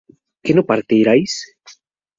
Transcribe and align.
¿que 0.43 0.51
no 0.55 0.67
partierais? 0.71 1.33